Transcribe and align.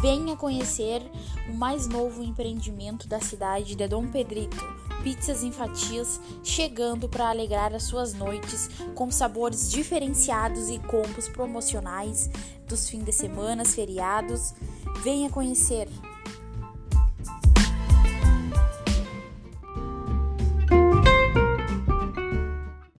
Venha 0.00 0.36
conhecer 0.36 1.02
o 1.48 1.54
mais 1.54 1.88
novo 1.88 2.22
empreendimento 2.22 3.08
da 3.08 3.20
cidade 3.20 3.74
de 3.74 3.88
Dom 3.88 4.06
Pedrito, 4.06 4.56
pizzas 5.02 5.42
em 5.42 5.50
fatias, 5.50 6.20
chegando 6.44 7.08
para 7.08 7.30
alegrar 7.30 7.74
as 7.74 7.82
suas 7.82 8.14
noites 8.14 8.70
com 8.94 9.10
sabores 9.10 9.68
diferenciados 9.68 10.68
e 10.68 10.78
combos 10.78 11.28
promocionais 11.28 12.30
dos 12.68 12.88
fins 12.88 13.04
de 13.04 13.12
semana, 13.12 13.64
feriados. 13.64 14.54
Venha 15.02 15.30
conhecer 15.30 15.88